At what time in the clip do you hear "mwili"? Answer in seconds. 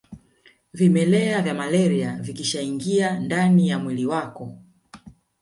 3.79-4.05